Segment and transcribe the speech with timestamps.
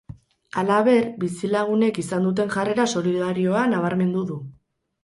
[0.61, 4.43] Halaber, bizilagunek izan duten jarrera solidarioa nabarmendu du.